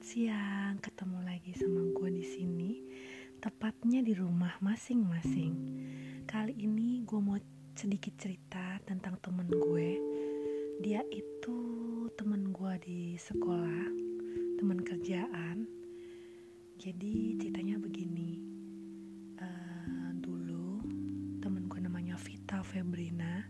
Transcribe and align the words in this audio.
Selamat 0.00 0.16
siang, 0.16 0.74
ketemu 0.80 1.18
lagi 1.28 1.52
sama 1.60 1.84
gue 1.92 2.08
di 2.08 2.24
sini, 2.24 2.72
tepatnya 3.36 4.00
di 4.00 4.16
rumah 4.16 4.56
masing-masing. 4.64 5.52
Kali 6.24 6.56
ini 6.56 7.04
gue 7.04 7.20
mau 7.20 7.36
sedikit 7.76 8.16
cerita 8.16 8.80
tentang 8.88 9.20
temen 9.20 9.44
gue. 9.52 10.00
Dia 10.80 11.04
itu 11.12 11.58
temen 12.16 12.48
gue 12.48 12.72
di 12.80 13.20
sekolah, 13.20 13.92
temen 14.56 14.80
kerjaan. 14.80 15.68
Jadi 16.80 17.36
ceritanya 17.36 17.76
begini. 17.76 18.40
Uh, 19.36 20.16
dulu 20.16 20.80
temen 21.44 21.68
gue 21.68 21.76
namanya 21.76 22.16
Vita 22.16 22.64
Febrina 22.64 23.44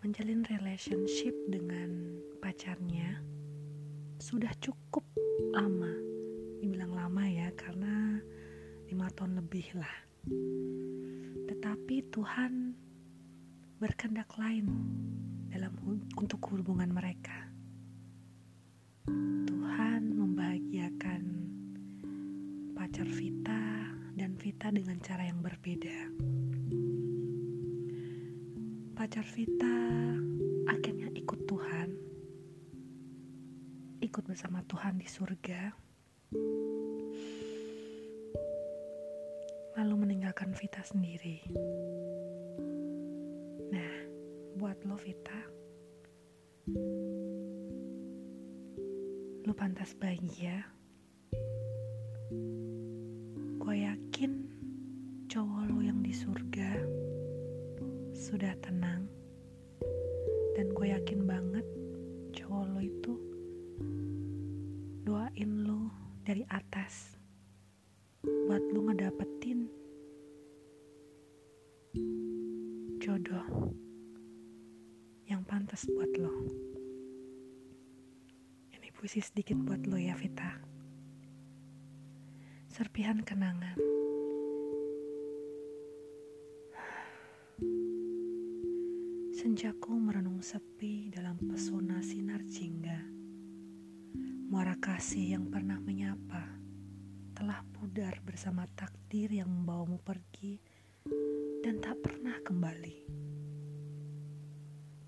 menjalin 0.00 0.48
relationship 0.48 1.36
dengan 1.52 2.16
pacarnya 2.40 3.36
sudah 4.18 4.50
cukup 4.58 5.06
lama. 5.54 5.94
Dibilang 6.58 6.90
lama 6.90 7.22
ya 7.30 7.54
karena 7.54 8.18
lima 8.90 9.06
tahun 9.14 9.38
lebih 9.38 9.78
lah. 9.78 9.96
Tetapi 11.46 12.10
Tuhan 12.10 12.74
berkendak 13.78 14.26
lain 14.34 14.66
dalam 15.54 15.70
untuk 16.18 16.42
hubungan 16.50 16.90
mereka. 16.90 17.46
Tuhan 19.46 20.18
membahagiakan 20.18 21.22
pacar 22.74 23.06
Vita 23.06 23.94
dan 24.18 24.34
Vita 24.34 24.74
dengan 24.74 24.98
cara 24.98 25.30
yang 25.30 25.38
berbeda. 25.38 25.98
Pacar 28.98 29.22
Vita 29.30 29.78
akhirnya 30.66 31.06
ikut 31.14 31.37
ikut 34.08 34.24
bersama 34.24 34.64
Tuhan 34.64 34.96
di 34.96 35.04
surga, 35.04 35.68
lalu 39.76 39.94
meninggalkan 40.00 40.56
Vita 40.56 40.80
sendiri. 40.80 41.44
Nah, 43.68 43.94
buat 44.56 44.80
lo 44.88 44.96
Vita, 44.96 45.36
lo 49.44 49.52
pantas 49.52 49.92
bahagia. 49.92 50.64
Gue 53.60 53.76
yakin 53.84 54.32
cowok 55.28 55.68
lo 55.68 55.84
yang 55.84 56.00
di 56.00 56.16
surga 56.16 56.80
sudah 58.16 58.56
tenang 58.64 59.04
dan 60.56 60.72
gue 60.72 60.96
yakin 60.96 61.28
banget 61.28 61.66
cowok 62.32 62.64
lo 62.72 62.80
itu 62.80 63.28
doain 65.02 65.52
lo 65.64 65.88
dari 66.24 66.44
atas 66.52 67.16
buat 68.20 68.60
lo 68.74 68.90
ngedapetin 68.90 69.70
jodoh 73.00 73.72
yang 75.24 75.40
pantas 75.48 75.88
buat 75.88 76.12
lo. 76.20 76.32
Ini 78.68 78.88
puisi 78.92 79.24
sedikit 79.24 79.56
buat 79.56 79.88
lo 79.88 79.96
ya 79.96 80.12
Vita. 80.12 80.60
Serpihan 82.68 83.24
kenangan. 83.24 83.80
Senjaku 89.32 89.96
merenung 89.96 90.44
sepi 90.44 91.08
dalam 91.08 91.40
pesona 91.48 92.04
sinar 92.04 92.44
jingga 92.44 93.17
Muara 94.48 94.80
kasih 94.80 95.36
yang 95.36 95.52
pernah 95.52 95.76
menyapa 95.76 96.40
telah 97.36 97.60
pudar 97.68 98.16
bersama 98.24 98.64
takdir 98.72 99.28
yang 99.28 99.44
membawamu 99.44 100.00
pergi 100.00 100.56
dan 101.60 101.84
tak 101.84 102.00
pernah 102.00 102.32
kembali. 102.40 102.96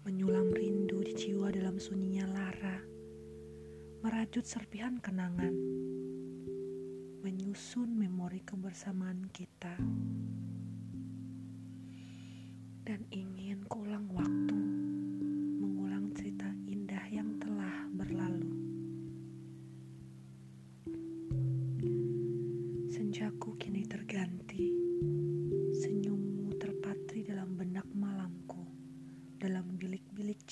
Menyulam 0.05 0.53
rindu 0.53 1.01
di 1.01 1.17
jiwa 1.17 1.49
dalam 1.49 1.81
sunyinya 1.81 2.28
lara, 2.28 2.84
merajut 4.05 4.45
serpihan 4.45 5.01
kenangan, 5.01 5.57
menyusun 7.25 7.97
memori 7.97 8.45
kebersamaan 8.45 9.25
kita, 9.33 9.72
dan 12.84 13.09
ingin 13.09 13.65
kuulang 13.65 14.05
waktu 14.12 14.80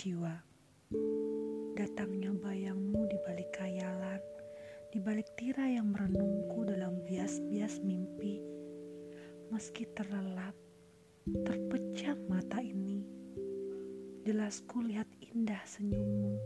jiwa. 0.09 0.41
Datangnya 1.77 2.33
bayangmu 2.33 3.05
di 3.13 3.21
balik 3.29 3.53
kayalan, 3.53 4.17
di 4.89 4.97
balik 4.97 5.29
tirai 5.37 5.77
yang 5.77 5.93
merenungku 5.93 6.65
dalam 6.65 6.97
bias-bias 7.05 7.85
mimpi. 7.85 8.41
Meski 9.53 9.85
terlelap, 9.93 10.57
terpecah 11.45 12.17
mata 12.25 12.57
ini, 12.65 13.05
jelas 14.25 14.65
ku 14.65 14.81
lihat 14.81 15.13
indah 15.21 15.61
senyummu, 15.69 16.41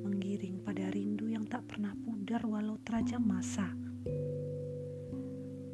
menggiring 0.00 0.64
pada 0.64 0.88
rindu 0.88 1.28
yang 1.28 1.44
tak 1.44 1.68
pernah 1.68 1.92
pudar 2.00 2.40
walau 2.48 2.80
terajam 2.80 3.20
masa 3.20 3.68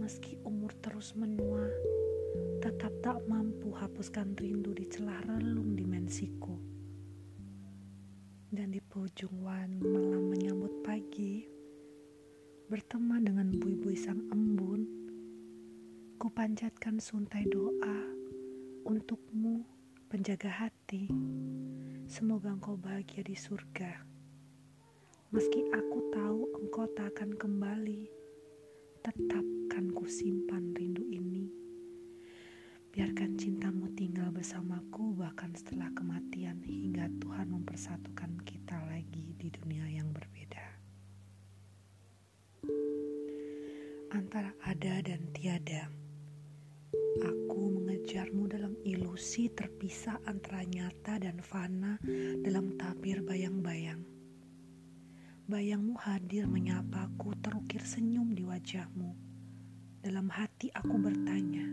meski 0.02 0.38
umur 0.46 0.70
terus 0.78 1.18
menua, 1.18 1.66
tetap 2.62 2.94
tak 3.02 3.18
mampu 3.26 3.74
hapuskan 3.74 4.38
rindu 4.38 4.70
di 4.70 4.86
celah 4.86 5.18
relung 5.26 5.74
dimensiku. 5.74 6.75
Dan 8.56 8.72
di 8.72 8.80
pujung 8.80 9.44
wan 9.44 9.84
malam 9.84 10.32
menyambut 10.32 10.80
pagi, 10.80 11.44
bertemu 12.72 13.28
dengan 13.28 13.52
bui-bui 13.52 13.92
sang 13.92 14.16
embun, 14.32 14.80
ku 16.16 16.32
panjatkan 16.32 16.96
suntai 16.96 17.44
doa 17.52 18.00
untukmu 18.88 19.60
penjaga 20.08 20.48
hati. 20.48 21.04
Semoga 22.08 22.56
engkau 22.56 22.80
bahagia 22.80 23.20
di 23.28 23.36
surga. 23.36 24.00
Meski 25.36 25.68
aku 25.76 26.08
tahu 26.16 26.48
engkau 26.56 26.88
tak 26.96 27.12
akan 27.12 27.36
kembali, 27.36 28.08
tetap 29.04 29.44
akan 29.68 29.92
kusimpan 29.92 30.72
rindu 30.72 31.04
ini. 31.12 31.52
Biarkan 32.88 33.36
cintamu 33.36 33.92
tinggal 33.92 34.32
bersamaku 34.32 35.12
bahkan 35.12 35.52
setelah 35.52 35.92
kematian 35.92 36.64
hingga 36.64 37.12
Tuhan 37.20 37.35
mempersatukan 37.66 38.46
kita 38.46 38.78
lagi 38.86 39.34
di 39.34 39.50
dunia 39.50 39.90
yang 39.90 40.14
berbeda. 40.14 40.62
Antara 44.14 44.54
ada 44.62 45.02
dan 45.02 45.26
tiada, 45.34 45.90
aku 47.26 47.74
mengejarmu 47.74 48.46
dalam 48.46 48.78
ilusi 48.86 49.50
terpisah 49.50 50.14
antara 50.30 50.62
nyata 50.62 51.18
dan 51.18 51.42
fana 51.42 51.98
dalam 52.46 52.78
tabir 52.78 53.18
bayang-bayang. 53.26 54.06
Bayangmu 55.50 55.98
hadir 55.98 56.46
menyapaku 56.46 57.34
terukir 57.42 57.82
senyum 57.82 58.30
di 58.30 58.46
wajahmu 58.46 59.10
dalam 60.06 60.30
hati 60.30 60.70
aku 60.70 61.02
bertanya, 61.02 61.66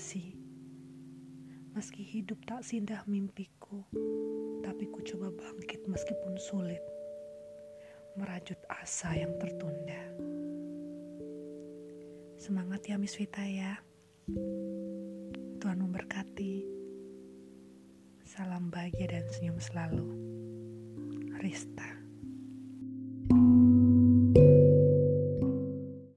imajinasi. 0.00 0.32
Meski 1.76 2.02
hidup 2.02 2.40
tak 2.48 2.64
sindah 2.64 3.04
mimpiku, 3.04 3.84
tapi 4.64 4.88
ku 4.88 5.04
coba 5.04 5.28
bangkit 5.28 5.84
meskipun 5.86 6.40
sulit. 6.40 6.80
Merajut 8.16 8.56
asa 8.66 9.12
yang 9.12 9.36
tertunda. 9.36 10.02
Semangat 12.40 12.88
ya 12.88 12.96
Miss 12.96 13.14
Vita 13.14 13.44
ya. 13.44 13.76
Tuhan 15.60 15.78
memberkati. 15.84 16.64
Salam 18.24 18.72
bahagia 18.72 19.20
dan 19.20 19.28
senyum 19.28 19.60
selalu. 19.60 20.08
Rista. 21.44 21.99